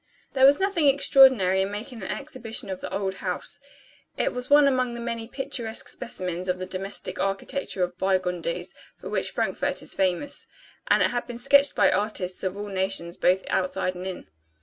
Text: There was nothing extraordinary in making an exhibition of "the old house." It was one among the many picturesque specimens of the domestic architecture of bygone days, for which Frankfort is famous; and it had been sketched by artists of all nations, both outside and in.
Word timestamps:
There 0.33 0.47
was 0.47 0.59
nothing 0.59 0.87
extraordinary 0.87 1.61
in 1.61 1.69
making 1.69 2.01
an 2.01 2.09
exhibition 2.09 2.71
of 2.71 2.81
"the 2.81 2.91
old 2.91 3.13
house." 3.21 3.59
It 4.17 4.33
was 4.33 4.49
one 4.49 4.67
among 4.67 4.95
the 4.95 4.99
many 4.99 5.27
picturesque 5.27 5.87
specimens 5.87 6.47
of 6.49 6.57
the 6.57 6.65
domestic 6.65 7.19
architecture 7.19 7.83
of 7.83 7.99
bygone 7.99 8.41
days, 8.41 8.73
for 8.95 9.09
which 9.09 9.29
Frankfort 9.29 9.83
is 9.83 9.93
famous; 9.93 10.47
and 10.87 11.03
it 11.03 11.11
had 11.11 11.27
been 11.27 11.37
sketched 11.37 11.75
by 11.75 11.91
artists 11.91 12.43
of 12.43 12.57
all 12.57 12.65
nations, 12.69 13.15
both 13.15 13.43
outside 13.51 13.93
and 13.93 14.07
in. 14.07 14.25